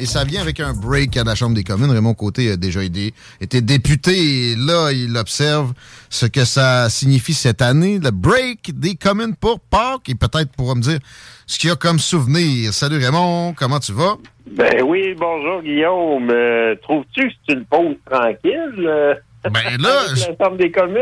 Et 0.00 0.06
ça 0.06 0.24
vient 0.24 0.40
avec 0.40 0.60
un 0.60 0.72
break 0.72 1.16
à 1.18 1.24
la 1.24 1.34
Chambre 1.34 1.54
des 1.54 1.62
communes. 1.62 1.90
Raymond 1.90 2.14
Côté 2.14 2.50
a 2.52 2.56
déjà 2.56 2.82
été, 2.82 3.12
été 3.40 3.60
député 3.60 4.52
et 4.52 4.56
là, 4.56 4.90
il 4.92 5.14
observe 5.16 5.74
ce 6.08 6.24
que 6.24 6.44
ça 6.46 6.88
signifie 6.88 7.34
cette 7.34 7.60
année, 7.60 7.98
le 8.02 8.10
break 8.10 8.78
des 8.80 8.94
communes 8.94 9.36
pour 9.36 9.60
Pâques 9.60 10.08
et 10.08 10.14
peut-être 10.14 10.52
pourra 10.52 10.74
me 10.74 10.80
dire 10.80 10.98
ce 11.46 11.58
qu'il 11.58 11.68
y 11.68 11.72
a 11.72 11.76
comme 11.76 11.98
souvenir. 11.98 12.72
Salut 12.72 12.96
Raymond, 12.96 13.52
comment 13.54 13.78
tu 13.78 13.92
vas? 13.92 14.16
Ben 14.56 14.82
oui, 14.82 15.14
bonjour 15.18 15.60
Guillaume. 15.62 16.30
Euh, 16.30 16.74
Trouves-tu 16.82 17.28
que 17.28 17.34
c'est 17.46 17.54
une 17.54 17.64
pause 17.66 17.96
tranquille? 18.10 18.86
euh, 18.88 19.14
Ben 19.44 19.76
là, 19.78 20.00
je-? 20.14 20.24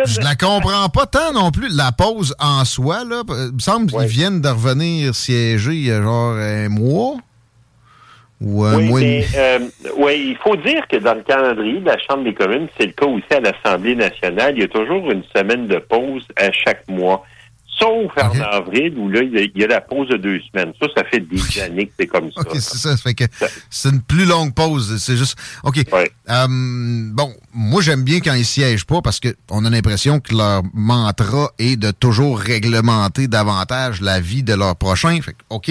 Je 0.07 0.21
la 0.21 0.35
comprends 0.35 0.89
pas 0.89 1.07
tant 1.07 1.33
non 1.33 1.51
plus. 1.53 1.69
La 1.75 1.93
pause 1.93 2.35
en 2.41 2.65
soi, 2.65 3.05
là, 3.05 3.23
il 3.29 3.55
me 3.55 3.59
semble 3.61 3.91
qu'ils 3.91 4.07
viennent 4.09 4.41
de 4.41 4.49
revenir 4.49 5.15
siéger 5.15 5.73
il 5.75 5.85
y 5.87 5.93
a 5.93 6.03
genre 6.03 6.35
un 6.35 6.69
mois. 6.69 7.15
Ou 8.41 8.65
un 8.65 8.77
oui, 8.77 8.91
mais 8.93 9.25
euh, 9.37 9.59
ouais, 9.97 10.19
il 10.19 10.37
faut 10.37 10.57
dire 10.57 10.87
que 10.89 10.97
dans 10.97 11.15
le 11.15 11.23
calendrier 11.23 11.81
de 11.81 11.87
la 11.87 11.99
Chambre 11.99 12.25
des 12.25 12.35
communes, 12.35 12.69
c'est 12.79 12.87
le 12.87 12.93
cas 12.93 13.07
aussi 13.07 13.25
à 13.33 13.41
l'Assemblée 13.41 13.97
nationale, 13.97 14.55
il 14.57 14.61
y 14.61 14.65
a 14.65 14.69
toujours 14.69 15.11
une 15.11 15.25
semaine 15.35 15.67
de 15.67 15.79
pause 15.79 16.27
à 16.37 16.53
chaque 16.53 16.87
mois. 16.89 17.25
Sauf 17.79 18.11
en 18.17 18.41
avril, 18.41 18.95
où 18.99 19.09
là, 19.09 19.21
il 19.23 19.53
y, 19.55 19.65
a, 19.65 19.67
la 19.69 19.81
pause 19.81 20.09
de 20.09 20.17
deux 20.17 20.41
semaines. 20.51 20.73
Ça, 20.81 20.89
ça 20.97 21.05
fait 21.05 21.21
des 21.21 21.61
années 21.61 21.87
que 21.87 21.93
c'est 21.99 22.07
comme 22.07 22.33
ça. 22.33 22.41
OK, 22.41 22.51
c'est 22.55 22.61
ça. 22.61 22.91
Ça 22.91 22.97
fait 22.97 23.15
que 23.15 23.25
c'est 23.71 23.91
une 23.91 24.03
plus 24.03 24.25
longue 24.25 24.53
pause. 24.53 24.97
C'est 24.99 25.17
juste. 25.17 25.39
OK. 25.63 25.79
Euh, 25.93 26.47
bon, 26.49 27.33
moi, 27.55 27.81
j'aime 27.81 28.03
bien 28.03 28.19
quand 28.21 28.35
ils 28.35 28.45
siègent 28.45 28.85
pas 28.85 29.01
parce 29.01 29.21
qu'on 29.21 29.65
a 29.65 29.71
l'impression 29.71 30.19
que 30.19 30.35
leur 30.35 30.63
mantra 30.75 31.53
est 31.59 31.77
de 31.77 31.93
toujours 31.93 32.39
réglementer 32.39 33.29
davantage 33.29 34.01
la 34.01 34.19
vie 34.19 34.43
de 34.43 34.55
leurs 34.55 34.77
prochains. 34.77 35.21
Fait 35.21 35.33
que, 35.33 35.39
OK. 35.51 35.71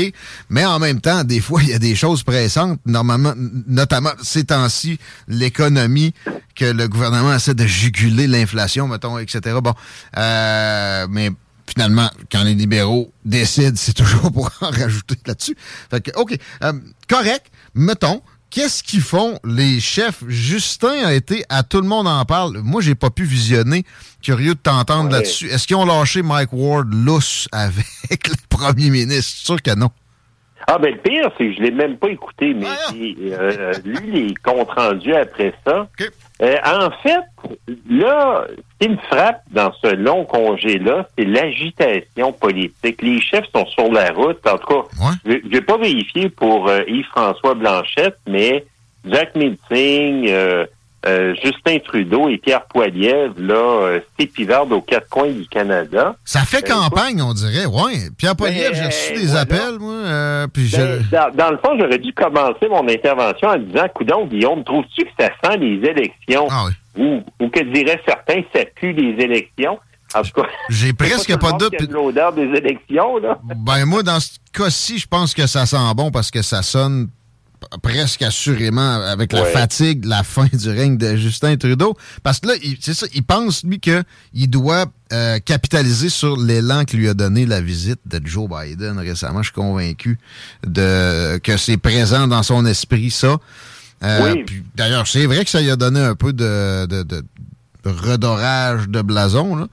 Mais 0.50 0.66
en 0.66 0.79
même 0.79 1.01
temps, 1.01 1.23
des 1.23 1.41
fois, 1.41 1.62
il 1.62 1.69
y 1.69 1.73
a 1.73 1.79
des 1.79 1.96
choses 1.96 2.23
pressantes. 2.23 2.79
Normalement, 2.85 3.34
notamment 3.67 4.12
ces 4.22 4.46
temps-ci, 4.46 4.97
l'économie, 5.28 6.13
que 6.56 6.66
le 6.66 6.88
gouvernement 6.88 7.34
essaie 7.34 7.53
de 7.53 7.66
juguler 7.66 8.28
l'inflation, 8.28 8.88
mettons, 8.88 9.19
etc. 9.19 9.57
Bon. 9.62 9.73
Euh, 10.17 11.07
mais 11.09 11.31
finalement, 11.67 12.09
quand 12.31 12.44
les 12.44 12.53
libéraux 12.53 13.11
décident, 13.25 13.75
c'est 13.75 13.94
toujours 13.94 14.31
pour 14.31 14.50
en 14.61 14.69
rajouter 14.69 15.16
là-dessus. 15.25 15.55
Fait 15.89 16.01
que, 16.01 16.11
OK, 16.19 16.38
euh, 16.63 16.73
correct, 17.09 17.47
mettons, 17.75 18.22
qu'est-ce 18.50 18.81
qu'ils 18.83 19.01
font 19.01 19.39
les 19.44 19.79
chefs? 19.79 20.23
Justin 20.28 21.05
a 21.05 21.13
été 21.13 21.44
à 21.50 21.63
Tout 21.63 21.81
le 21.81 21.88
monde 21.88 22.07
en 22.07 22.23
parle. 22.25 22.59
Moi, 22.63 22.81
j'ai 22.81 22.95
pas 22.95 23.09
pu 23.09 23.23
visionner. 23.23 23.83
Curieux 24.22 24.55
de 24.55 24.59
t'entendre 24.59 25.05
Ouais. 25.09 25.17
là-dessus. 25.17 25.47
Est-ce 25.47 25.67
qu'ils 25.67 25.75
ont 25.75 25.85
lâché 25.85 26.22
Mike 26.22 26.50
Ward 26.53 26.88
lousse 26.94 27.47
avec 27.51 27.85
le 28.28 28.35
premier 28.49 28.89
ministre? 28.89 29.38
Sûr 29.45 29.61
que 29.61 29.75
non. 29.75 29.89
Ah 30.69 30.78
ben 30.79 30.94
le 30.94 30.99
pire, 31.01 31.31
c'est 31.38 31.45
que 31.45 31.53
je 31.53 31.61
l'ai 31.61 31.72
même 31.72 31.95
pas 31.97 32.09
écouté, 32.09 32.53
mais 32.53 32.67
j'ai 32.91 33.16
euh, 33.31 33.72
lu 33.85 34.11
les 34.11 34.34
comptes 34.44 34.69
rendus 34.72 35.13
après 35.13 35.53
ça. 35.66 35.88
Euh, 36.39 36.55
en 36.63 36.91
fait, 37.01 37.23
là, 37.89 38.45
ce 38.79 38.85
qui 38.88 38.91
me 38.93 38.97
frappe 39.09 39.41
dans 39.51 39.71
ce 39.83 39.93
long 39.95 40.23
congé-là, 40.25 41.07
c'est 41.17 41.25
l'agitation 41.25 42.31
politique. 42.33 43.01
Les 43.01 43.19
chefs 43.21 43.45
sont 43.53 43.65
sur 43.67 43.91
la 43.91 44.11
route. 44.11 44.39
En 44.47 44.57
tout 44.57 44.67
cas, 44.67 45.13
je 45.25 45.31
je 45.43 45.47
vais 45.49 45.61
pas 45.61 45.77
vérifier 45.77 46.29
pour 46.29 46.67
euh, 46.69 46.81
Yves-François 46.87 47.55
Blanchette, 47.55 48.17
mais 48.27 48.66
Jack 49.09 49.35
Meeting, 49.35 50.27
euh, 50.29 50.66
euh, 51.05 51.33
Justin 51.43 51.77
Trudeau 51.79 52.27
et 52.27 52.37
Pierre 52.37 52.66
Poilievre, 52.66 53.33
là, 53.37 53.99
s'épivardent 54.19 54.73
aux 54.73 54.81
quatre 54.81 55.07
coins 55.09 55.31
du 55.31 55.47
Canada. 55.47 56.16
Ça 56.25 56.41
fait 56.41 56.67
campagne, 56.67 57.21
on 57.21 57.33
dirait. 57.33 57.66
Ouais. 57.66 58.09
Pierre 58.17 58.35
Poilievre, 58.35 58.73
j'ai 58.75 58.81
Ben, 58.81 58.87
reçu 58.87 59.13
des 59.13 59.25
voilà. 59.27 59.41
appels, 59.41 59.79
moi. 59.79 60.47
puis 60.53 60.67
je- 60.67 60.75
Ben, 60.77 61.05
dans, 61.11 61.35
dans 61.45 61.51
le 61.51 61.57
fond, 61.57 61.77
j'aurais 61.79 61.99
dû 61.99 62.11
commencer 62.13 62.67
mon 62.69 62.87
intervention 62.89 63.47
en 63.49 63.57
disant, 63.57 63.85
coudon, 63.93 64.25
Guillaume, 64.25 64.63
trouves-tu 64.63 65.05
que 65.05 65.11
ça 65.19 65.29
sent 65.43 65.57
les 65.57 65.87
élections? 65.87 66.47
Ah 66.51 66.66
ou, 66.97 67.22
ou 67.40 67.50
que 67.50 67.63
diraient 67.74 68.02
certains, 68.08 68.41
ça 68.53 68.62
pue 68.75 68.94
les 68.94 69.24
élections? 69.24 69.79
En 70.16 70.22
tout 70.22 70.32
cas, 70.41 70.47
J'ai 70.70 70.94
presque 70.94 71.38
pas 71.38 71.52
de 71.53 71.70
doute. 71.70 71.91
l'odeur 71.91 72.32
des 72.34 72.44
élections, 72.44 73.17
là. 73.17 73.40
Ben 73.58 73.85
moi, 73.85 74.03
dans 74.03 74.20
ce 74.20 74.32
cas-ci, 74.53 74.99
je 74.99 75.08
pense 75.08 75.34
que 75.34 75.47
ça 75.47 75.66
sent 75.66 75.78
bon 75.96 76.11
parce 76.11 76.32
que 76.32 76.41
ça 76.41 76.61
sonne 76.61 77.09
presque 77.82 78.22
assurément 78.22 79.02
avec 79.02 79.34
la 79.34 79.44
fatigue, 79.46 80.05
la 80.05 80.23
fin 80.23 80.47
du 80.53 80.70
règne 80.70 80.96
de 80.97 81.16
Justin 81.16 81.58
Trudeau. 81.58 81.97
Parce 82.23 82.40
que 82.40 82.47
là, 82.49 82.53
c'est 82.79 82.94
ça, 82.94 83.08
il 83.14 83.23
pense, 83.23 83.64
lui, 83.64 83.79
qu'il 83.79 84.50
doit 84.50 84.85
euh, 85.11 85.40
capitaliser 85.40 86.09
sur 86.09 86.38
l'élan 86.38 86.85
que 86.85 86.96
lui 86.96 87.09
a 87.09 87.14
donné 87.14 87.46
la 87.46 87.59
visite 87.59 88.00
de 88.05 88.22
Joe 88.26 88.47
Biden 88.47 89.00
récemment. 89.00 89.40
Je 89.41 89.47
suis 89.47 89.53
convaincu 89.55 90.20
de 90.66 91.38
que 91.40 91.58
c'est 91.58 91.78
présent 91.78 92.28
dans 92.28 92.43
son 92.43 92.66
esprit, 92.66 93.09
ça. 93.09 93.38
Euh, 94.03 94.20
Oui. 94.23 94.44
puis, 94.44 94.64
D'ailleurs, 94.76 95.08
c'est 95.08 95.26
vrai 95.26 95.44
que 95.44 95.49
ça 95.49 95.61
lui 95.61 95.72
a 95.72 95.76
donné 95.76 95.99
un 95.99 96.16
peu 96.16 96.34
de, 96.34 96.85
de- 96.85 97.03
de 97.03 97.23
redorage 97.85 98.90
de 98.90 99.02
blason, 99.02 99.55
là. 99.55 99.67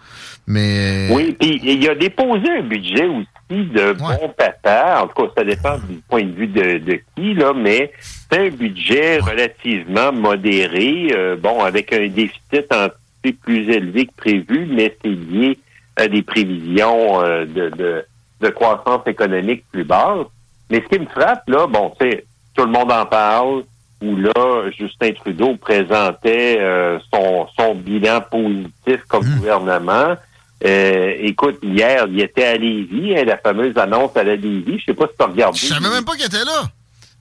mais... 0.46 1.08
Oui, 1.12 1.36
puis 1.38 1.60
il 1.62 1.88
a 1.88 1.94
déposé 1.94 2.48
un 2.58 2.62
budget 2.62 3.06
aussi 3.06 3.66
de 3.66 3.92
bon 3.92 4.32
papa. 4.36 5.02
En 5.02 5.08
tout 5.08 5.26
cas, 5.26 5.32
ça 5.38 5.44
dépend 5.44 5.76
du 5.78 5.96
point 6.08 6.22
de 6.22 6.32
vue 6.32 6.46
de, 6.46 6.78
de 6.78 7.00
qui, 7.16 7.34
là, 7.34 7.52
mais 7.54 7.92
c'est 8.30 8.46
un 8.46 8.50
budget 8.50 9.18
relativement 9.18 10.12
modéré, 10.12 11.08
euh, 11.12 11.36
bon, 11.36 11.62
avec 11.62 11.92
un 11.92 12.08
déficit 12.08 12.72
en 12.72 12.88
été 13.24 13.32
plus 13.42 13.68
élevé 13.70 14.06
que 14.06 14.12
prévu, 14.16 14.66
mais 14.70 14.96
c'est 15.02 15.08
lié 15.10 15.58
à 15.96 16.08
des 16.08 16.22
prévisions 16.22 17.22
euh, 17.22 17.44
de, 17.46 18.04
de, 18.40 18.48
croissance 18.50 19.06
économique 19.06 19.64
plus 19.72 19.84
basse. 19.84 20.26
Mais 20.70 20.82
ce 20.82 20.94
qui 20.94 21.00
me 21.02 21.06
frappe, 21.06 21.48
là, 21.48 21.66
bon, 21.66 21.92
c'est 22.00 22.24
tout 22.54 22.64
le 22.64 22.70
monde 22.70 22.92
en 22.92 23.06
parle, 23.06 23.64
où 24.04 24.16
là, 24.16 24.70
Justin 24.78 25.12
Trudeau 25.12 25.56
présentait 25.56 26.58
euh, 26.60 26.98
son, 27.12 27.46
son 27.58 27.74
bilan 27.74 28.20
positif 28.30 29.00
comme 29.08 29.26
mmh. 29.26 29.36
gouvernement. 29.36 30.16
Euh, 30.64 31.14
écoute, 31.18 31.58
hier, 31.62 32.06
il 32.08 32.20
était 32.20 32.44
à 32.44 32.56
Lévis, 32.56 33.16
hein, 33.16 33.24
la 33.24 33.36
fameuse 33.38 33.76
annonce 33.76 34.16
à 34.16 34.24
la 34.24 34.36
Lévis. 34.36 34.78
Je 34.78 34.84
sais 34.86 34.94
pas 34.94 35.06
si 35.06 35.16
tu 35.16 35.22
as 35.22 35.26
regardé. 35.26 35.58
Je 35.58 35.66
savais 35.66 35.90
même 35.90 36.04
pas 36.04 36.12
qu'il 36.12 36.26
était 36.26 36.44
là. 36.44 36.62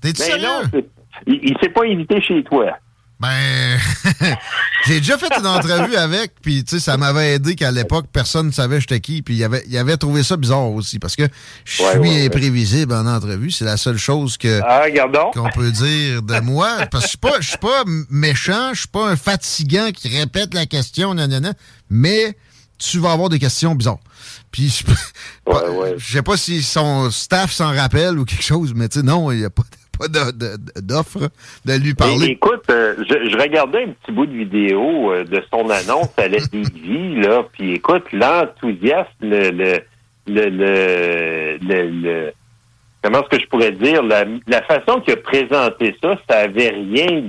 T'es-tu 0.02 0.20
ben 0.20 0.26
sérieux? 0.26 0.84
il, 1.28 1.40
il 1.44 1.58
s'est 1.62 1.70
pas 1.70 1.84
invité 1.86 2.22
chez 2.22 2.44
toi. 2.44 2.78
Ben, 3.24 3.80
j'ai 4.86 5.00
déjà 5.00 5.18
fait 5.18 5.30
une 5.40 5.48
entrevue 5.48 5.96
avec, 5.96 6.34
puis 6.42 6.66
tu 6.66 6.76
sais, 6.76 6.82
ça 6.82 6.98
m'avait 6.98 7.36
aidé 7.36 7.56
qu'à 7.56 7.72
l'époque, 7.72 8.08
personne 8.12 8.48
ne 8.48 8.52
savait 8.52 8.82
j'étais 8.82 9.00
qui, 9.00 9.22
puis 9.22 9.36
il 9.36 9.44
avait, 9.46 9.64
il 9.70 9.78
avait 9.78 9.96
trouvé 9.96 10.24
ça 10.24 10.36
bizarre 10.36 10.70
aussi, 10.72 11.00
parce 11.00 11.16
que 11.16 11.24
je 11.64 11.72
suis 11.72 12.26
imprévisible 12.26 12.94
en 12.94 13.06
entrevue, 13.06 13.50
c'est 13.50 13.64
la 13.64 13.78
seule 13.78 13.98
chose 13.98 14.36
que 14.36 14.60
ah, 14.62 14.84
qu'on 15.34 15.50
peut 15.52 15.72
dire 15.72 16.22
de 16.22 16.42
moi, 16.42 16.86
parce 16.92 17.06
que 17.06 17.06
je 17.06 17.10
suis 17.12 17.18
pas, 17.18 17.40
je 17.40 17.48
suis 17.48 17.58
pas 17.60 17.86
méchant, 18.10 18.74
je 18.74 18.80
suis 18.80 18.90
pas 18.90 19.08
un 19.08 19.16
fatigant 19.16 19.92
qui 19.94 20.10
répète 20.10 20.54
la 20.54 20.66
question, 20.66 21.14
nanana, 21.14 21.54
mais 21.90 22.36
tu 22.78 23.00
vas 23.00 23.14
avoir 23.14 23.30
des 23.30 23.40
questions 23.40 23.74
bizarres. 23.74 24.00
Puis 24.52 24.68
je, 24.68 25.54
je 25.98 26.14
sais 26.14 26.24
pas 26.24 26.36
si 26.36 26.62
son 26.62 27.10
staff 27.10 27.54
s'en 27.54 27.74
rappelle 27.74 28.20
ou 28.20 28.26
quelque 28.26 28.44
chose, 28.44 28.74
mais 28.76 28.90
tu 28.90 29.00
sais, 29.00 29.06
non, 29.06 29.32
il 29.32 29.40
n'y 29.40 29.46
a 29.46 29.50
pas 29.50 29.64
pas 29.98 30.08
d'offre 30.82 31.30
de, 31.66 31.74
lui 31.78 31.94
parler. 31.94 32.28
écoute, 32.28 32.64
euh, 32.70 32.96
je, 33.08 33.38
regardais 33.38 33.84
un 33.84 33.90
petit 33.90 34.12
bout 34.12 34.26
de 34.26 34.36
vidéo 34.36 35.12
euh, 35.12 35.24
de 35.24 35.42
son 35.52 35.70
annonce 35.70 36.12
à 36.18 36.28
la 36.28 36.40
DV, 36.52 37.22
là, 37.22 37.44
puis 37.52 37.74
écoute, 37.74 38.06
l'enthousiasme, 38.12 39.08
le, 39.22 39.52
le, 40.28 40.50
le, 40.50 41.58
le, 41.62 42.34
comment 43.04 43.20
est-ce 43.20 43.38
que 43.38 43.40
je 43.44 43.48
pourrais 43.48 43.72
dire, 43.72 44.02
la, 44.02 44.62
façon 44.64 45.02
qu'il 45.02 45.14
a 45.14 45.18
présenté 45.18 45.96
ça, 46.02 46.18
ça 46.30 46.40
avait 46.40 46.70
rien 46.70 47.22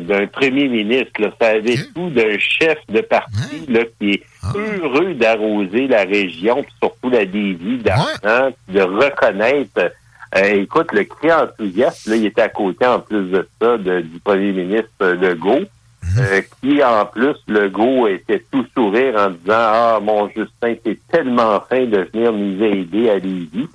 d'un 0.00 0.26
premier 0.26 0.68
ministre, 0.68 1.12
là. 1.20 1.30
ça 1.40 1.48
avait 1.48 1.76
tout 1.94 2.10
d'un 2.10 2.38
chef 2.38 2.78
de 2.88 3.00
parti 3.00 3.66
là, 3.68 3.80
qui 3.98 4.14
est 4.14 4.22
ah. 4.42 4.52
heureux 4.56 5.14
d'arroser 5.14 5.86
la 5.86 6.02
région, 6.02 6.62
puis 6.62 6.74
surtout 6.82 7.10
la 7.10 7.24
Lévis, 7.24 7.78
d'argent, 7.78 8.50
de 8.68 8.80
reconnaître 8.80 9.92
euh, 10.36 10.62
écoute, 10.62 10.92
le 10.92 11.04
cri 11.04 11.30
enthousiaste, 11.32 12.06
là, 12.06 12.16
il 12.16 12.26
était 12.26 12.42
à 12.42 12.48
côté 12.48 12.86
en 12.86 13.00
plus 13.00 13.30
de 13.30 13.46
ça 13.60 13.76
du 13.76 14.20
premier 14.24 14.52
ministre 14.52 15.06
Legault, 15.06 15.60
mhm. 15.60 16.18
euh, 16.18 16.40
qui 16.60 16.82
en 16.82 17.04
plus, 17.04 17.36
Legault 17.48 18.08
était 18.08 18.42
tout 18.50 18.64
sourire 18.74 19.14
en 19.16 19.30
disant 19.30 19.42
Ah, 19.48 19.98
mon 20.02 20.28
Justin, 20.28 20.74
c'est 20.84 20.98
tellement 21.08 21.60
fin 21.68 21.84
de 21.84 22.08
venir 22.12 22.32
nous 22.32 22.62
aider 22.62 23.10
à 23.10 23.18
Lévis. 23.18 23.50
Mhm. 23.54 23.68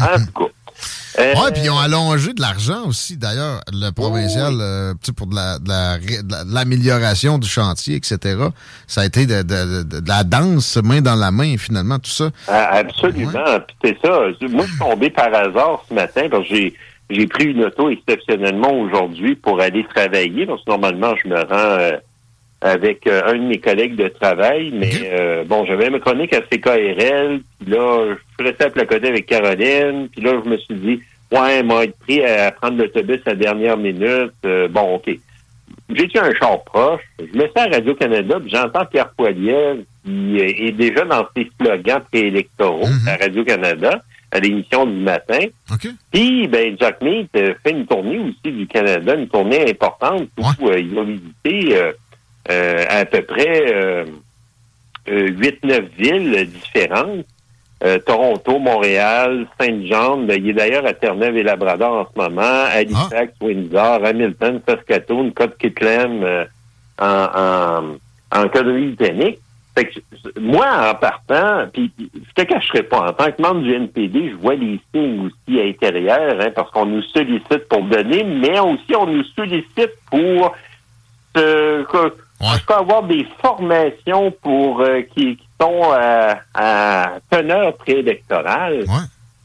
En 0.00 0.16
tout 0.24 0.44
cas, 0.44 0.52
euh, 1.18 1.34
oui, 1.36 1.50
puis 1.52 1.62
ils 1.64 1.70
ont 1.70 1.78
allongé 1.78 2.32
de 2.32 2.40
l'argent 2.40 2.86
aussi, 2.86 3.16
d'ailleurs, 3.16 3.60
le 3.72 3.90
provincial, 3.90 4.54
euh, 4.60 4.94
pour 5.16 5.26
de 5.26 5.34
l'amélioration 6.54 7.32
la, 7.32 7.38
de 7.38 7.42
du 7.42 7.48
chantier, 7.48 7.96
etc. 7.96 8.36
Ça 8.86 9.00
a 9.00 9.04
été 9.06 9.26
de, 9.26 9.44
la 10.06 10.24
danse 10.24 10.76
main 10.76 11.00
dans 11.00 11.16
la 11.16 11.30
main, 11.30 11.56
finalement, 11.58 11.98
tout 11.98 12.10
ça. 12.10 12.30
Ah, 12.46 12.76
absolument. 12.76 13.32
C'est 13.82 13.96
ça. 14.04 14.20
Moi, 14.48 14.64
je 14.64 14.70
suis 14.70 14.78
tombé 14.78 15.10
par 15.10 15.34
hasard 15.34 15.84
ce 15.88 15.94
matin, 15.94 16.28
parce 16.30 16.48
que 16.48 16.54
j'ai 16.54 16.74
j'ai 17.10 17.26
pris 17.26 17.46
une 17.46 17.64
auto 17.64 17.88
exceptionnellement 17.88 18.70
aujourd'hui 18.80 19.34
pour 19.34 19.62
aller 19.62 19.82
travailler, 19.94 20.44
parce 20.44 20.62
que 20.62 20.70
normalement, 20.70 21.14
je 21.24 21.28
me 21.28 21.36
rends 21.36 21.98
euh, 22.64 22.72
avec 22.74 23.06
un 23.06 23.34
de 23.34 23.42
mes 23.42 23.58
collègues 23.58 23.96
de 23.96 24.08
travail, 24.08 24.72
mais 24.74 25.44
bon, 25.46 25.64
j'avais 25.66 25.90
ma 25.90 26.00
chronique 26.00 26.32
à 26.32 26.40
CKRL, 26.40 27.40
puis 27.60 27.70
là, 27.70 28.06
je 28.08 28.14
suis 28.14 28.48
resté 28.50 28.64
à 28.64 28.70
placoter 28.70 29.08
avec 29.08 29.26
Caroline, 29.26 30.08
puis 30.08 30.22
là, 30.22 30.40
je 30.44 30.50
me 30.50 30.56
suis 30.58 30.74
dit, 30.74 31.00
ouais, 31.32 31.62
m'a 31.62 31.84
été 31.84 31.94
pris 32.00 32.24
à 32.24 32.50
prendre 32.52 32.78
l'autobus 32.78 33.20
à 33.26 33.30
la 33.30 33.36
dernière 33.36 33.76
minute. 33.76 34.32
Euh, 34.44 34.68
bon, 34.68 34.96
OK. 34.96 35.10
J'ai-tu 35.90 36.18
un 36.18 36.34
char 36.34 36.62
proche? 36.64 37.00
Je 37.18 37.36
mets 37.36 37.50
ça 37.54 37.64
à 37.64 37.68
Radio-Canada, 37.68 38.38
puis 38.40 38.50
j'entends 38.50 38.84
Pierre 38.86 39.10
Poilievre, 39.10 39.82
qui 40.04 40.38
est 40.38 40.72
déjà 40.72 41.04
dans 41.04 41.26
ses 41.36 41.50
slogans 41.58 42.02
préélectoraux 42.10 42.86
mm 42.86 43.08
à 43.08 43.16
Radio-Canada, 43.16 44.02
à 44.30 44.40
l'émission 44.40 44.84
du 44.84 44.98
matin. 44.98 45.40
Puis, 46.12 46.46
ben, 46.48 46.76
Jack 46.78 47.00
Mead 47.00 47.28
euh, 47.36 47.54
fait 47.62 47.70
une 47.70 47.86
tournée 47.86 48.18
aussi 48.18 48.52
du 48.54 48.66
Canada, 48.66 49.14
une 49.14 49.28
tournée 49.28 49.70
importante 49.70 50.28
où 50.38 50.68
euh, 50.68 50.78
il 50.78 50.94
va 50.94 51.04
visiter 51.04 51.92
à 52.48 53.04
peu 53.04 53.22
près 53.22 54.04
8-9 55.06 55.88
villes 55.96 56.48
différentes. 56.50 57.26
Euh, 57.84 57.98
Toronto, 58.00 58.58
Montréal, 58.58 59.46
Saint-Jean. 59.60 60.18
Ben, 60.18 60.42
il 60.42 60.50
est 60.50 60.54
d'ailleurs 60.54 60.84
à 60.84 60.94
Terre-Neuve 60.94 61.36
et 61.36 61.44
Labrador 61.44 61.92
en 61.92 62.08
ce 62.12 62.20
moment, 62.20 62.64
Halifax, 62.72 63.32
ah. 63.40 63.44
Windsor, 63.44 64.04
Hamilton, 64.04 64.60
Saskatoon, 64.66 65.30
Côte-Kitlam 65.30 66.24
euh, 66.24 66.44
en, 66.98 67.96
en, 68.32 68.40
en 68.40 68.46
britannique. 68.46 69.38
moi, 70.40 70.90
en 70.90 70.94
partant, 70.96 71.68
puis 71.72 71.92
je 71.98 72.32
te 72.34 72.48
cacherai 72.48 72.82
pas, 72.82 73.10
en 73.10 73.12
tant 73.12 73.30
que 73.30 73.40
membre 73.40 73.60
du 73.60 73.72
NPD, 73.72 74.30
je 74.30 74.34
vois 74.34 74.56
les 74.56 74.80
signes 74.92 75.26
aussi 75.26 75.60
à 75.60 75.64
l'intérieur, 75.64 76.36
hein, 76.40 76.50
parce 76.52 76.72
qu'on 76.72 76.86
nous 76.86 77.02
sollicite 77.02 77.68
pour 77.68 77.84
donner, 77.84 78.24
mais 78.24 78.58
aussi 78.58 78.96
on 78.96 79.06
nous 79.06 79.24
sollicite 79.36 79.92
pour 80.10 80.56
se, 81.36 81.84
avoir 82.68 83.02
des 83.02 83.26
formations 83.40 84.30
pour 84.42 84.80
euh, 84.80 85.02
qui 85.14 85.38
sont 85.60 85.82
euh, 85.92 86.34
à 86.54 87.12
teneur 87.30 87.76
préélectorale. 87.76 88.84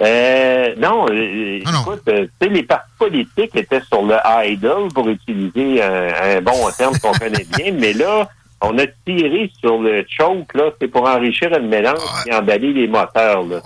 Euh, 0.01 0.75
non, 0.77 1.05
euh, 1.09 1.59
ah 1.65 1.81
écoute, 1.81 2.01
tu 2.05 2.29
sais, 2.41 2.49
les 2.49 2.63
partis 2.63 2.91
politiques 2.99 3.55
étaient 3.55 3.81
sur 3.81 4.01
le 4.03 4.17
idol, 4.45 4.89
pour 4.93 5.07
utiliser 5.07 5.81
un, 5.81 6.41
bon 6.41 6.69
terme 6.77 6.97
qu'on 6.99 7.13
connaît 7.13 7.45
bien, 7.57 7.71
mais 7.71 7.93
là, 7.93 8.27
on 8.63 8.77
a 8.77 8.87
tiré 9.05 9.51
sur 9.59 9.81
le 9.81 10.05
choke, 10.09 10.53
là, 10.55 10.71
c'est 10.81 10.87
pour 10.87 11.07
enrichir 11.07 11.49
le 11.49 11.67
mélange 11.67 11.99
et 12.25 12.33
emballer 12.33 12.73
les 12.73 12.87
moteurs. 12.87 13.43
Là. 13.43 13.61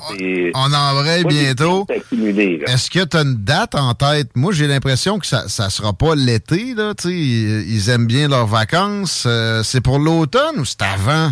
On 0.55 0.73
en 0.73 1.27
bientôt. 1.27 1.85
Est-ce 1.89 2.89
que 2.89 3.05
tu 3.05 3.17
as 3.17 3.21
une 3.21 3.35
date 3.35 3.75
en 3.75 3.93
tête? 3.93 4.29
Moi, 4.35 4.51
j'ai 4.53 4.67
l'impression 4.67 5.19
que 5.19 5.25
ça 5.25 5.43
ne 5.43 5.69
sera 5.69 5.93
pas 5.93 6.15
l'été. 6.15 6.73
Là, 6.75 6.93
ils, 7.05 7.11
ils 7.11 7.89
aiment 7.89 8.07
bien 8.07 8.27
leurs 8.27 8.47
vacances. 8.47 9.27
c'est 9.63 9.81
pour 9.81 9.99
l'automne 9.99 10.59
ou 10.59 10.65
c'est 10.65 10.81
avant? 10.81 11.31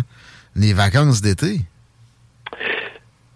les 0.56 0.72
vacances 0.72 1.20
d'été? 1.20 1.60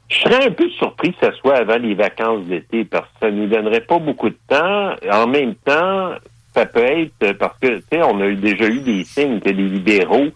Je 0.08 0.16
serais 0.16 0.46
un 0.46 0.50
peu 0.50 0.68
surpris 0.70 1.14
que 1.14 1.26
ce 1.26 1.32
soit 1.36 1.58
avant 1.58 1.76
les 1.76 1.94
vacances 1.94 2.44
d'été 2.46 2.84
parce 2.84 3.04
que 3.04 3.26
ça 3.26 3.30
nous 3.30 3.46
donnerait 3.46 3.82
pas 3.82 3.98
beaucoup 3.98 4.30
de 4.30 4.38
temps. 4.48 4.94
En 5.12 5.28
même 5.28 5.54
temps, 5.54 6.14
ça 6.54 6.66
peut 6.66 6.84
être 6.84 7.32
parce 7.38 7.58
que, 7.58 7.78
tu 7.78 7.84
sais, 7.92 8.02
on 8.02 8.20
a 8.20 8.30
déjà 8.32 8.66
eu 8.66 8.80
des 8.80 9.04
signes 9.04 9.40
que 9.40 9.50
les 9.50 9.68
libéraux 9.68 10.28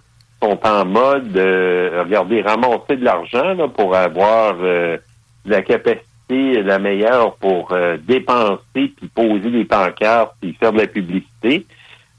sont 0.42 0.58
en 0.64 0.84
mode, 0.84 1.32
de 1.32 1.90
regardez, 1.98 2.42
ramasser 2.42 2.96
de 2.96 3.04
l'argent 3.04 3.68
pour 3.76 3.96
avoir 3.96 4.56
euh, 4.60 4.98
la 5.44 5.62
capacité 5.62 6.14
la 6.28 6.78
meilleure 6.78 7.36
pour 7.36 7.72
euh, 7.72 7.96
dépenser, 8.00 8.58
puis 8.74 9.08
poser 9.14 9.50
des 9.50 9.64
pancartes, 9.64 10.34
puis 10.40 10.56
faire 10.58 10.72
de 10.72 10.78
la 10.78 10.86
publicité. 10.86 11.66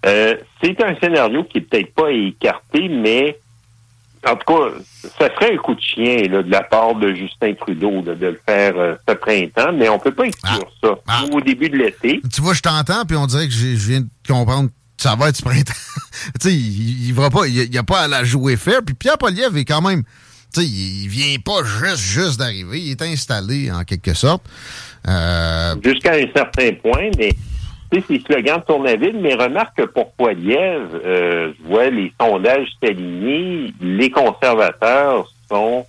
Euh, 0.06 0.36
c'est 0.62 0.82
un 0.84 0.96
scénario 0.98 1.44
qui 1.44 1.60
est 1.60 1.62
peut-être 1.62 1.94
pas 1.94 2.12
écarté, 2.12 2.88
mais 2.88 3.38
en 4.28 4.36
tout 4.36 4.54
cas, 4.54 5.10
ça 5.20 5.34
serait 5.36 5.54
un 5.54 5.58
coup 5.58 5.76
de 5.76 5.82
chien 5.82 6.24
là, 6.30 6.42
de 6.42 6.52
la 6.52 6.64
part 6.64 6.96
de 6.96 7.14
Justin 7.14 7.54
Trudeau 7.54 8.02
de 8.02 8.12
le 8.14 8.40
faire 8.48 8.74
euh, 8.78 8.96
ce 9.08 9.14
printemps, 9.14 9.72
mais 9.74 9.88
on 9.90 10.00
peut 10.00 10.14
pas 10.14 10.26
exclure 10.26 10.68
ah. 10.84 10.88
ça 10.88 10.96
ah. 11.08 11.24
au 11.32 11.42
début 11.42 11.70
de 11.70 11.78
l'été. 11.78 12.22
Tu 12.34 12.42
vois, 12.42 12.54
je 12.54 12.62
t'entends, 12.62 13.06
puis 13.06 13.16
on 13.16 13.28
dirait 13.28 13.48
que 13.48 13.54
je 13.54 13.68
viens 13.68 14.02
de 14.02 14.08
comprendre 14.28 14.70
que 14.70 15.04
ça 15.04 15.16
va 15.16 15.30
être 15.30 15.38
ce 15.38 15.44
printemps. 15.44 15.74
tu 16.42 16.50
sais, 16.50 16.54
il, 16.54 17.08
il, 17.08 17.14
va 17.14 17.30
pas, 17.30 17.48
il, 17.48 17.70
n'y 17.70 17.78
a 17.78 17.84
pas 17.84 18.02
à 18.02 18.08
la 18.08 18.24
jouer 18.24 18.58
faire. 18.58 18.82
Puis 18.84 18.96
Pierre 18.96 19.18
Poliev 19.18 19.56
est 19.58 19.66
quand 19.66 19.82
même, 19.82 20.04
tu 20.54 20.62
sais, 20.62 20.68
il 20.68 21.08
vient 21.08 21.38
pas 21.44 21.64
juste, 21.64 21.98
juste 21.98 22.40
d'arriver. 22.40 22.80
Il 22.80 22.92
est 22.92 23.02
installé 23.02 23.72
en 23.72 23.84
quelque 23.84 24.14
sorte. 24.14 24.44
Euh... 25.08 25.76
Jusqu'à 25.84 26.14
un 26.14 26.26
certain 26.36 26.72
point, 26.82 27.12
mais 27.18 27.30
ces 28.02 28.20
slogans 28.20 28.62
à 28.86 28.96
vide, 28.96 29.18
mais 29.22 29.36
remarque 29.36 29.78
que 29.78 29.84
pour 29.84 30.12
Poiliev, 30.14 30.82
euh, 31.06 31.52
je 31.58 31.68
vois 31.68 31.90
les 31.90 32.12
sondages 32.20 32.68
s'aligner, 32.82 33.74
les 33.82 34.10
conservateurs 34.10 35.32
sont 35.50 35.86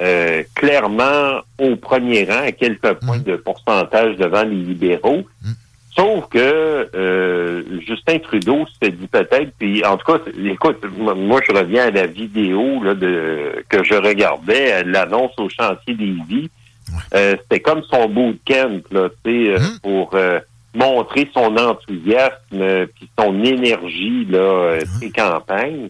euh, 0.00 0.42
clairement 0.54 1.40
au 1.58 1.76
premier 1.76 2.24
rang, 2.24 2.42
à 2.46 2.52
quelques 2.52 2.94
points 2.94 3.18
de 3.18 3.36
pourcentage 3.36 4.16
devant 4.16 4.44
les 4.44 4.56
libéraux. 4.56 5.24
Sauf 5.96 6.28
que 6.28 6.88
euh, 6.94 7.62
Justin 7.86 8.18
Trudeau 8.20 8.64
se 8.80 8.88
dit 8.88 9.08
peut-être, 9.08 9.50
puis 9.58 9.84
en 9.84 9.96
tout 9.96 10.12
cas, 10.12 10.20
écoute, 10.44 10.84
moi 10.96 11.40
je 11.44 11.52
reviens 11.52 11.86
à 11.86 11.90
la 11.90 12.06
vidéo 12.06 12.82
là, 12.84 12.94
de, 12.94 13.64
que 13.68 13.82
je 13.82 13.94
regardais, 13.94 14.84
l'annonce 14.84 15.32
au 15.38 15.48
chantier 15.48 15.94
des 15.94 16.14
vies. 16.28 16.50
C'était 17.12 17.60
comme 17.60 17.82
son 17.82 18.08
bootcamp 18.08 18.80
là, 18.92 19.08
tu 19.24 19.46
sais, 19.46 19.56
pour 19.82 20.16
montrer 20.74 21.28
son 21.32 21.56
enthousiasme 21.56 22.86
puis 22.94 23.08
son 23.18 23.42
énergie 23.42 24.24
là, 24.26 24.38
euh, 24.38 24.80
ses 25.00 25.10
campagnes. 25.10 25.88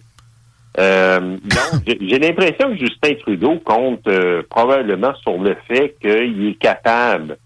Euh, 0.78 1.20
donc, 1.20 1.96
j'ai 2.00 2.18
l'impression 2.18 2.70
que 2.70 2.76
Justin 2.76 3.14
Trudeau 3.20 3.58
compte 3.64 4.06
euh, 4.06 4.42
probablement 4.48 5.14
sur 5.16 5.38
le 5.38 5.56
fait 5.66 5.96
qu'il 6.00 6.48
est 6.48 6.58
capable 6.58 7.36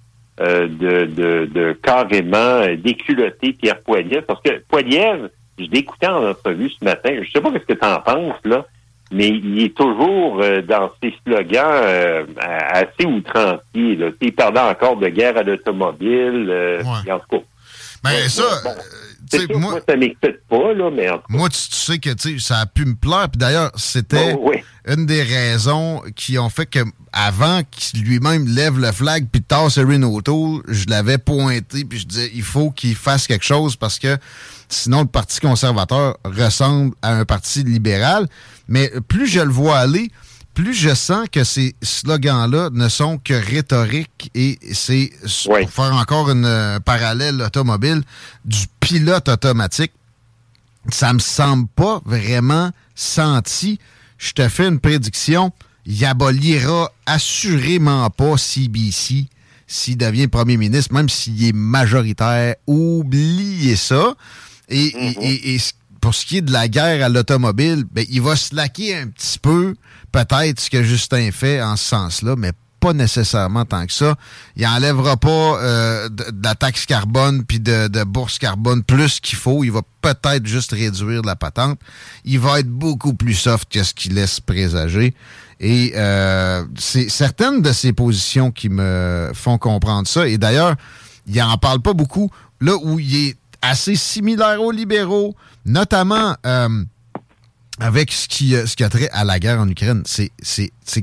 euh, 0.41 0.67
de, 0.69 1.07
de, 1.07 1.47
de, 1.47 1.73
carrément 1.83 2.67
déculotter 2.77 3.55
Pierre 3.55 3.81
Poilievre. 3.81 4.27
Parce 4.27 4.43
que 4.43 4.63
Poilievre, 4.69 5.29
je 5.59 5.65
l'écoutais 5.71 6.09
en 6.09 6.29
entrevue 6.29 6.71
ce 6.71 6.85
matin, 6.85 7.11
je 7.23 7.31
sais 7.31 7.41
pas 7.41 7.51
ce 7.53 7.59
que 7.59 7.73
tu 7.73 7.87
en 7.87 8.01
penses, 8.01 8.41
là, 8.45 8.67
mais 9.13 9.29
il 9.29 9.63
est 9.63 9.77
toujours 9.77 10.43
dans 10.69 10.91
ses 11.03 11.15
slogans 11.25 12.27
assez 12.39 13.07
outranciers. 13.07 13.97
Là. 13.97 14.11
Il 14.21 14.35
parlait 14.35 14.61
encore 14.61 14.97
de 14.97 15.09
guerre 15.09 15.37
à 15.37 15.43
l'automobile. 15.43 16.81
En 16.85 17.19
tout 17.19 17.39
cas, 17.39 17.45
ben, 18.03 18.29
ça, 18.29 18.43
moi, 19.55 19.81
ça 19.89 19.97
m'excite 19.97 20.41
pas, 20.49 20.75
là, 20.75 20.91
mais 20.91 21.09
Moi, 21.29 21.49
tu, 21.49 21.59
sais 21.59 21.99
que 21.99 22.11
ça 22.39 22.59
a 22.59 22.67
pu 22.67 22.85
me 22.85 22.95
plaire. 22.95 23.29
Puis 23.31 23.39
d'ailleurs, 23.39 23.71
c'était 23.77 24.37
oh, 24.39 24.53
une 24.87 25.07
des 25.07 25.23
raisons 25.23 26.03
qui 26.17 26.39
ont 26.39 26.49
fait 26.49 26.67
que 26.67 26.81
avant 27.13 27.63
qu'il 27.71 28.03
lui-même 28.03 28.47
lève 28.47 28.79
le 28.79 28.91
flag 28.91 29.27
puis 29.31 29.43
tasse 29.43 29.77
Erin 29.77 30.03
O'Toole, 30.03 30.63
je 30.67 30.87
l'avais 30.89 31.19
pointé 31.19 31.85
puis 31.85 31.99
je 31.99 32.07
disais 32.07 32.31
il 32.35 32.43
faut 32.43 32.71
qu'il 32.71 32.97
fasse 32.97 33.27
quelque 33.27 33.45
chose 33.45 33.77
parce 33.77 33.99
que 33.99 34.17
sinon 34.73 35.03
le 35.03 35.07
Parti 35.07 35.41
conservateur 35.41 36.17
ressemble 36.25 36.95
à 37.03 37.15
un 37.15 37.25
parti 37.25 37.63
libéral. 37.63 38.29
Mais 38.69 38.91
plus 39.09 39.27
je 39.27 39.41
le 39.41 39.51
vois 39.51 39.79
aller, 39.79 40.11
plus 40.55 40.75
je 40.75 40.95
sens 40.95 41.29
que 41.31 41.45
ces 41.45 41.75
slogans-là 41.83 42.71
ne 42.73 42.89
sont 42.89 43.19
que 43.19 43.35
rhétorique 43.35 44.31
et 44.35 44.59
c'est, 44.73 45.13
pour 45.47 45.71
faire 45.71 45.95
encore 45.95 46.31
une 46.31 46.45
euh, 46.45 46.81
parallèle 46.81 47.41
automobile, 47.43 48.03
du 48.45 48.67
pilote 48.81 49.29
automatique. 49.29 49.93
Ça 50.91 51.13
me 51.13 51.21
semble 51.21 51.69
pas 51.69 52.03
vraiment 52.05 52.71
senti. 52.95 53.79
Je 54.19 54.33
te 54.33 54.49
fais 54.49 54.69
une 54.69 54.81
prédiction. 54.81 55.53
Il 55.87 56.05
abolira 56.05 56.93
assurément 57.07 58.09
pas 58.11 58.37
CBC 58.37 59.27
s'il 59.67 59.97
devient 59.97 60.29
premier 60.29 60.57
ministre, 60.57 60.93
même 60.93 61.09
s'il 61.09 61.43
est 61.45 61.55
majoritaire. 61.55 62.57
Oubliez 62.67 63.77
ça. 63.77 64.15
Et, 64.69 64.87
et, 64.87 65.57
mm-hmm. 65.57 65.73
pour 66.01 66.15
ce 66.15 66.27
qui 66.27 66.39
est 66.39 66.43
de 66.43 66.53
la 66.53 66.69
guerre 66.69 67.05
à 67.05 67.09
l'automobile, 67.09 67.85
ben, 67.91 68.05
il 68.11 68.23
va 68.23 68.37
se 68.37 68.55
laquer 68.55 68.97
un 68.97 69.09
petit 69.09 69.39
peu 69.39 69.75
peut-être 70.13 70.61
ce 70.61 70.71
que 70.71 70.83
Justin 70.83 71.31
fait 71.33 71.63
en 71.63 71.77
ce 71.77 71.85
sens-là, 71.85 72.37
mais 72.37 72.53
pas 72.83 72.93
nécessairement 72.93 73.65
tant 73.65 73.87
que 73.87 73.93
ça. 73.93 74.17
Il 74.57 74.67
enlèvera 74.67 75.17
pas 75.17 75.29
euh, 75.29 76.09
de, 76.09 76.25
la 76.43 76.57
taxe 76.57 76.85
carbone 76.85 77.45
puis 77.45 77.61
de, 77.61 77.87
de, 77.87 78.03
bourse 78.03 78.39
carbone 78.39 78.83
plus 78.83 79.21
qu'il 79.21 79.39
faut. 79.39 79.63
Il 79.63 79.71
va 79.71 79.83
peut-être 80.01 80.47
juste 80.47 80.73
réduire 80.73 81.23
la 81.23 81.37
patente. 81.37 81.79
Il 82.25 82.41
va 82.41 82.59
être 82.59 82.69
beaucoup 82.69 83.15
plus 83.15 83.35
soft 83.35 83.71
que 83.73 83.85
ce 83.85 83.95
qu'il 83.95 84.15
laisse 84.15 84.41
présager. 84.41 85.15
Et 85.61 85.93
euh, 85.95 86.65
c'est 86.77 87.09
certaines 87.09 87.63
de 87.63 87.73
ses 87.73 87.93
positions 87.93 88.51
qui 88.51 88.69
me 88.69 89.31
font 89.33 89.59
comprendre 89.59 90.09
ça. 90.09 90.27
Et 90.27 90.37
d'ailleurs, 90.37 90.75
il 91.29 91.41
en 91.41 91.57
parle 91.59 91.81
pas 91.81 91.93
beaucoup. 91.93 92.31
Là 92.61 92.75
où 92.83 92.99
il 92.99 93.29
est 93.29 93.37
assez 93.63 93.95
similaire 93.97 94.61
aux 94.61 94.73
libéraux, 94.73 95.35
notamment 95.65 96.37
euh, 96.45 96.85
avec 97.81 98.13
ce 98.13 98.29
qui, 98.29 98.55
euh, 98.55 98.67
ce 98.67 98.77
qui 98.77 98.85
a 98.85 98.89
trait 98.89 99.09
à 99.13 99.25
la 99.25 99.39
guerre 99.39 99.61
en 99.61 99.69
Ukraine. 99.69 100.03
C'est 100.05 100.31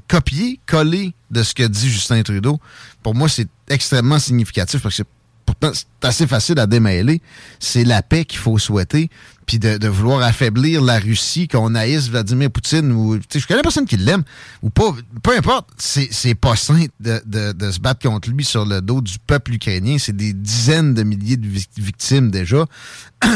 copier, 0.07 0.59
coller 0.67 1.13
de 1.31 1.41
ce 1.41 1.53
que 1.55 1.63
dit 1.63 1.89
Justin 1.89 2.21
Trudeau. 2.21 2.59
Pour 3.01 3.15
moi, 3.15 3.29
c'est 3.29 3.47
extrêmement 3.69 4.19
significatif 4.19 4.81
parce 4.81 4.97
que 4.97 5.03
pourtant, 5.45 5.71
c'est 5.73 6.07
assez 6.07 6.27
facile 6.27 6.59
à 6.59 6.67
démêler. 6.67 7.21
C'est 7.59 7.85
la 7.85 8.01
paix 8.03 8.25
qu'il 8.25 8.39
faut 8.39 8.57
souhaiter 8.57 9.09
puis 9.49 9.57
de, 9.57 9.87
vouloir 9.87 10.21
affaiblir 10.21 10.79
la 10.79 10.99
Russie, 10.99 11.47
qu'on 11.47 11.73
haïsse 11.73 12.07
Vladimir 12.07 12.51
Poutine, 12.51 12.91
ou 12.91 13.17
je 13.33 13.47
connais 13.47 13.63
personne 13.63 13.87
qui 13.87 13.97
l'aime, 13.97 14.21
ou 14.61 14.69
pas, 14.69 14.93
peu 15.23 15.35
importe, 15.35 15.69
c'est 15.79 16.35
pas 16.35 16.55
sain 16.55 16.85
de, 16.99 17.19
de, 17.25 17.71
se 17.71 17.79
battre 17.79 18.07
contre 18.07 18.29
lui 18.29 18.45
sur 18.45 18.63
le 18.63 18.79
dos 18.79 19.01
du 19.01 19.17
peuple 19.17 19.55
ukrainien. 19.55 19.97
C'est 19.97 20.15
des 20.15 20.33
dizaines 20.33 20.93
de 20.93 21.01
milliers 21.01 21.35
de 21.35 21.47
victimes 21.77 22.29
déjà. 22.29 22.67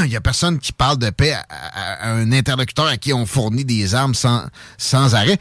Il 0.04 0.06
y 0.12 0.16
a 0.16 0.22
personne 0.22 0.60
qui 0.60 0.72
parle 0.72 1.00
de 1.00 1.10
paix 1.10 1.34
à, 1.50 2.12
un 2.12 2.32
interlocuteur 2.32 2.86
à 2.86 2.98
qui 2.98 3.12
on 3.12 3.26
fournit 3.26 3.66
des 3.66 3.96
armes 3.96 4.14
sans, 4.14 4.44
sans 4.78 5.16
arrêt. 5.16 5.40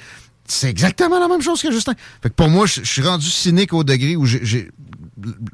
C'est 0.48 0.70
exactement 0.70 1.20
la 1.20 1.28
même 1.28 1.42
chose 1.42 1.60
que 1.60 1.70
Justin. 1.70 1.92
Fait 2.22 2.30
que 2.30 2.34
pour 2.34 2.48
moi, 2.48 2.64
je 2.64 2.80
suis 2.82 3.02
rendu 3.02 3.26
cynique 3.26 3.74
au 3.74 3.84
degré 3.84 4.16
où 4.16 4.24
j'ai 4.24 4.70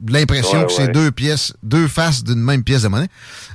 l'impression 0.06 0.64
que 0.64 0.72
c'est 0.72 0.92
deux 0.92 1.10
pièces, 1.10 1.54
deux 1.64 1.88
faces 1.88 2.22
d'une 2.22 2.40
même 2.40 2.62
pièce 2.62 2.82
de 2.82 2.88
monnaie. 2.88 3.08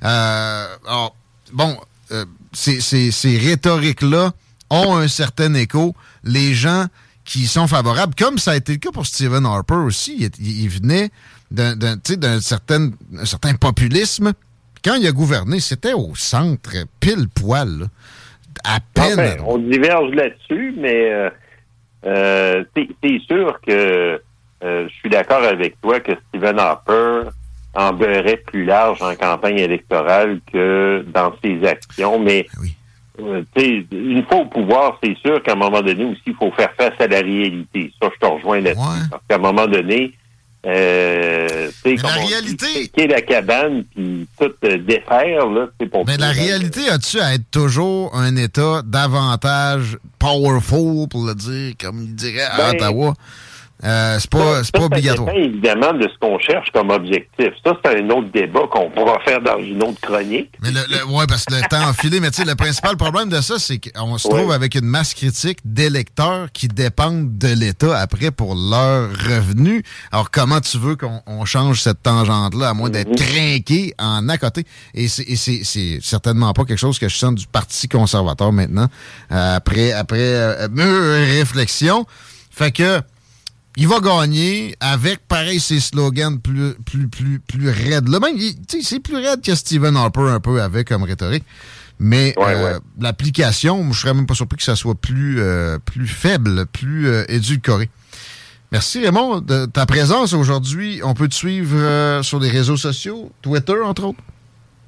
Euh, 0.03 0.67
alors, 0.85 1.15
bon, 1.53 1.77
euh, 2.11 2.25
ces, 2.51 3.37
rhétoriques-là 3.37 4.31
ont 4.69 4.97
un 4.97 5.07
certain 5.07 5.53
écho. 5.53 5.95
Les 6.23 6.53
gens 6.53 6.85
qui 7.25 7.45
sont 7.47 7.67
favorables, 7.67 8.15
comme 8.15 8.37
ça 8.37 8.51
a 8.51 8.55
été 8.57 8.73
le 8.73 8.79
cas 8.79 8.91
pour 8.91 9.05
Stephen 9.05 9.45
Harper 9.45 9.75
aussi, 9.75 10.29
il, 10.39 10.69
venait 10.69 11.09
d'un 11.51 12.41
certain, 12.41 12.91
certain 13.23 13.53
populisme. 13.53 14.33
Quand 14.83 14.95
il 14.95 15.07
a 15.07 15.11
gouverné, 15.11 15.61
c'était 15.61 15.93
au 15.93 16.13
centre, 16.15 16.71
pile 16.99 17.29
poil, 17.29 17.87
à 18.65 18.79
peine. 18.93 19.39
on 19.45 19.57
diverge 19.57 20.13
là-dessus, 20.13 20.75
mais 20.77 21.11
euh, 21.11 21.29
euh, 22.05 22.63
c'est 22.75 23.19
sûr 23.19 23.59
que 23.65 24.21
je 24.61 24.89
suis 24.99 25.09
d'accord 25.09 25.43
avec 25.43 25.79
toi 25.81 25.99
que 25.99 26.13
Stephen 26.29 26.57
Harper 26.57 27.29
en 27.75 27.93
beurrait 27.93 28.41
plus 28.45 28.65
large 28.65 29.01
en 29.01 29.15
campagne 29.15 29.59
électorale 29.59 30.39
que 30.51 31.05
dans 31.13 31.33
ses 31.43 31.65
actions. 31.65 32.19
Mais 32.19 32.45
euh, 33.19 33.43
une 33.91 34.25
fois 34.25 34.39
au 34.39 34.45
pouvoir, 34.45 34.99
c'est 35.03 35.17
sûr 35.17 35.41
qu'à 35.43 35.53
un 35.53 35.55
moment 35.55 35.81
donné 35.81 36.05
aussi, 36.05 36.21
il 36.27 36.35
faut 36.35 36.51
faire 36.51 36.73
face 36.77 36.93
à 36.99 37.07
la 37.07 37.19
réalité. 37.19 37.91
Ça, 38.01 38.09
je 38.13 38.19
te 38.19 38.25
rejoins 38.25 38.61
là-dessus. 38.61 39.09
Parce 39.09 39.23
qu'à 39.27 39.35
un 39.35 39.39
moment 39.39 39.67
donné, 39.67 40.13
euh, 40.65 41.69
la 41.85 42.09
réalité, 42.09 42.87
qui 42.87 43.05
la 43.05 43.21
cabane 43.21 43.83
puis 43.93 44.25
tout 44.39 44.53
euh, 44.63 44.77
défaire 44.77 45.49
là, 45.49 45.67
c'est 45.77 45.87
pour. 45.87 46.05
Mais 46.05 46.15
la 46.15 46.31
réalité 46.31 46.87
a-tu 46.89 47.19
à 47.19 47.33
être 47.33 47.51
toujours 47.51 48.15
un 48.15 48.37
État 48.37 48.81
davantage 48.85 49.97
powerful 50.19 51.09
pour 51.09 51.25
le 51.25 51.35
dire, 51.35 51.73
comme 51.77 52.01
il 52.03 52.15
dirait 52.15 52.43
à 52.43 52.57
ben, 52.57 52.75
Ottawa? 52.75 53.13
Euh, 53.83 54.17
c'est 54.17 54.29
pas, 54.29 54.61
pas 54.71 54.85
obligatoire. 54.85 55.27
Ça 55.27 55.35
évidemment 55.35 55.93
de 55.93 56.03
ce 56.03 56.17
qu'on 56.19 56.39
cherche 56.39 56.69
comme 56.71 56.89
objectif. 56.89 57.49
Ça, 57.65 57.77
c'est 57.83 57.99
un 57.99 58.09
autre 58.11 58.29
débat 58.33 58.61
qu'on 58.71 58.89
pourra 58.89 59.19
faire 59.25 59.41
dans 59.41 59.59
une 59.59 59.83
autre 59.83 59.99
chronique. 60.01 60.51
Mais 60.61 60.69
le, 60.71 61.05
ouais, 61.05 61.25
parce 61.27 61.45
que 61.45 61.55
le 61.55 61.61
temps 61.69 61.89
enfilé, 61.89 62.21
mais 62.21 62.31
tu 62.31 62.41
sais, 62.41 62.47
le 62.47 62.55
principal 62.55 62.95
problème 62.95 63.27
de 63.27 63.41
ça, 63.41 63.59
c'est 63.59 63.79
qu'on 63.79 64.17
se 64.17 64.27
trouve 64.29 64.51
avec 64.51 64.75
une 64.75 64.85
masse 64.85 65.13
critique 65.13 65.59
d'électeurs 65.65 66.51
qui 66.53 66.69
dépendent 66.69 67.37
de 67.37 67.49
l'État 67.49 67.97
après 67.97 68.31
pour 68.31 68.55
leurs 68.55 69.09
revenus. 69.09 69.83
Alors, 70.13 70.31
comment 70.31 70.61
tu 70.61 70.77
veux 70.77 70.95
qu'on 70.95 71.43
change 71.45 71.81
cette 71.81 72.03
tangente-là, 72.03 72.69
à 72.69 72.73
moins 72.73 72.89
d'être 72.89 73.09
mhm. 73.09 73.15
trinqué 73.15 73.93
en 73.99 74.29
à 74.29 74.37
côté? 74.37 74.63
Et 74.93 75.09
c'est 75.09 75.99
certainement 76.01 76.53
pas 76.53 76.63
quelque 76.63 76.77
chose 76.77 76.99
que 76.99 77.09
je 77.09 77.17
sens 77.17 77.35
du 77.35 77.47
Parti 77.47 77.89
conservateur 77.89 78.51
maintenant, 78.53 78.87
euh, 79.31 79.55
après, 79.57 79.91
après 79.91 80.17
euh, 80.19 80.67
réflexion. 81.37 82.05
Fait 82.49 82.71
que 82.71 83.01
il 83.75 83.87
va 83.87 83.99
gagner 83.99 84.75
avec, 84.79 85.27
pareil, 85.27 85.59
ses 85.59 85.79
slogans 85.79 86.39
plus, 86.39 86.75
plus, 86.85 87.07
plus, 87.07 87.39
plus 87.39 87.69
raides. 87.69 88.07
Là, 88.07 88.19
même, 88.19 88.37
c'est 88.81 88.99
plus 88.99 89.15
raide 89.15 89.41
que 89.41 89.55
Stephen 89.55 89.95
Harper 89.95 90.29
un 90.29 90.39
peu 90.39 90.61
avec 90.61 90.89
comme 90.89 91.03
rhétorique. 91.03 91.43
Mais 91.99 92.33
euh, 92.37 92.79
l'application, 92.99 93.91
je 93.91 93.99
serais 93.99 94.13
même 94.13 94.25
pas 94.25 94.33
surpris 94.33 94.57
que 94.57 94.63
ça 94.63 94.75
soit 94.75 94.95
plus, 94.95 95.39
euh, 95.39 95.79
plus 95.79 96.07
faible, 96.07 96.65
plus 96.67 97.07
euh, 97.07 97.23
édulcoré. 97.29 97.89
Merci 98.71 99.03
Raymond 99.03 99.39
de 99.39 99.65
ta 99.67 99.85
présence 99.85 100.33
aujourd'hui. 100.33 101.01
On 101.03 101.13
peut 101.13 101.27
te 101.27 101.35
suivre 101.35 102.21
sur 102.23 102.39
les 102.39 102.49
réseaux 102.49 102.77
sociaux, 102.77 103.31
Twitter 103.41 103.79
entre 103.83 104.05
autres? 104.05 104.19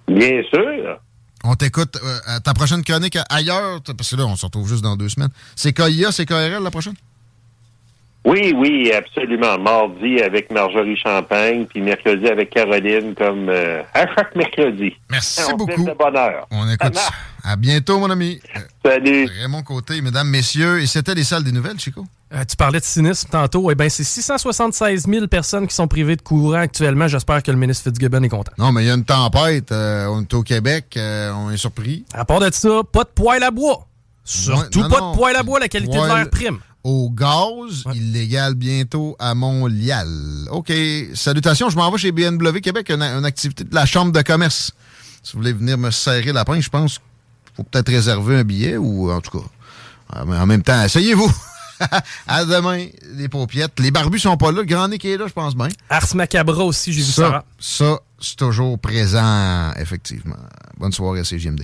Bien 0.07 0.41
sûr. 0.51 0.99
On 1.43 1.53
t'écoute 1.53 1.99
à 2.25 2.39
ta 2.39 2.55
prochaine 2.55 2.83
chronique 2.83 3.17
ailleurs, 3.29 3.81
parce 3.83 4.09
que 4.09 4.15
là, 4.15 4.25
on 4.25 4.35
se 4.35 4.45
retrouve 4.47 4.67
juste 4.67 4.81
dans 4.81 4.95
deux 4.95 5.09
semaines. 5.09 5.29
C'est 5.55 5.71
KIA, 5.71 6.11
c'est 6.11 6.25
KRL 6.25 6.63
la 6.63 6.71
prochaine? 6.71 6.95
Oui, 8.25 8.55
oui, 8.57 8.91
absolument. 8.91 9.59
Mardi 9.59 10.19
avec 10.19 10.51
Marjorie 10.51 10.97
Champagne, 10.97 11.67
puis 11.67 11.79
mercredi 11.79 12.25
avec 12.27 12.49
Caroline, 12.49 13.13
comme 13.13 13.49
euh, 13.49 13.83
à 13.93 14.07
chaque 14.15 14.35
mercredi. 14.35 14.93
Merci 15.11 15.43
beaucoup. 15.55 15.85
On 16.49 16.67
écoute 16.67 16.95
ça. 16.95 17.11
À 17.43 17.55
bientôt, 17.55 17.99
mon 17.99 18.09
ami. 18.09 18.39
Salut. 18.83 19.29
Raymond 19.39 19.61
Côté, 19.61 20.01
mesdames, 20.01 20.27
messieurs. 20.27 20.81
Et 20.81 20.87
c'était 20.87 21.13
les 21.13 21.23
salles 21.23 21.43
des 21.43 21.51
nouvelles, 21.51 21.79
Chico? 21.79 22.03
Euh, 22.33 22.43
tu 22.49 22.55
parlais 22.55 22.79
de 22.79 22.85
cynisme 22.85 23.29
tantôt. 23.29 23.69
Eh 23.69 23.75
bien, 23.75 23.89
c'est 23.89 24.03
676 24.03 25.05
000 25.07 25.27
personnes 25.27 25.67
qui 25.67 25.75
sont 25.75 25.87
privées 25.87 26.15
de 26.15 26.23
courant 26.23 26.57
actuellement. 26.57 27.07
J'espère 27.07 27.43
que 27.43 27.51
le 27.51 27.57
ministre 27.57 27.83
Fitzgibbon 27.83 28.23
est 28.23 28.29
content. 28.29 28.51
Non, 28.57 28.71
mais 28.71 28.85
il 28.85 28.87
y 28.87 28.89
a 28.89 28.95
une 28.95 29.05
tempête. 29.05 29.71
Euh, 29.71 30.07
on 30.07 30.21
est 30.21 30.33
au 30.33 30.41
Québec. 30.41 30.97
on 30.97 31.51
est 31.51 31.57
surpris. 31.57 32.05
À 32.15 32.25
part 32.25 32.39
de 32.39 32.51
ça, 32.51 32.81
pas 32.91 33.03
de 33.03 33.09
poêle 33.09 33.43
à 33.43 33.51
bois. 33.51 33.85
Surtout 34.23 34.89
pas 34.89 35.11
de 35.11 35.15
poêle 35.15 35.35
à 35.35 35.43
bois. 35.43 35.59
La 35.59 35.67
qualité 35.67 35.95
de 35.95 36.03
l'air 36.03 36.27
prime 36.31 36.57
au 36.85 37.09
gaz, 37.09 37.83
illégal 37.95 38.53
bientôt 38.53 39.15
à 39.17 39.33
Montréal. 39.33 40.07
OK. 40.51 40.71
Salutations, 41.15 41.71
je 41.71 41.75
m'en 41.75 41.89
vais 41.89 41.97
chez 41.97 42.11
BNW 42.11 42.59
Québec, 42.61 42.91
une, 42.91 43.01
activité 43.01 43.63
de 43.63 43.73
la 43.73 43.87
Chambre 43.87 44.11
de 44.11 44.21
commerce. 44.21 44.71
Si 45.23 45.33
vous 45.33 45.39
voulez 45.39 45.53
venir 45.53 45.79
me 45.79 45.89
serrer 45.89 46.31
la 46.31 46.45
pince, 46.45 46.65
je 46.65 46.69
pense 46.69 46.99
faut 47.55 47.63
peut-être 47.63 47.89
réserver 47.89 48.35
un 48.35 48.43
billet 48.43 48.77
ou 48.77 49.11
en 49.11 49.19
tout 49.19 49.39
cas. 49.39 49.45
En 50.13 50.45
même 50.45 50.61
temps, 50.61 50.83
essayez-vous. 50.83 51.31
à 52.27 52.45
demain, 52.45 52.85
les 53.15 53.29
paupiettes. 53.29 53.79
Les 53.79 53.89
barbus 53.89 54.19
sont 54.19 54.37
pas 54.37 54.51
là. 54.51 54.59
Le 54.59 54.65
grand 54.65 54.87
nez 54.87 54.99
qui 54.99 55.09
est 55.09 55.17
là, 55.17 55.25
je 55.27 55.33
pense 55.33 55.55
bien. 55.55 55.69
Ars 55.89 56.15
Macabra 56.15 56.63
aussi, 56.65 56.93
j'ai 56.93 57.01
vu 57.01 57.11
ça. 57.11 57.43
Ça, 57.57 57.99
c'est 58.19 58.35
toujours 58.35 58.77
présent, 58.77 59.71
effectivement. 59.79 60.37
Bonne 60.77 60.91
soirée 60.91 61.21
à 61.21 61.23
CGMD. 61.23 61.63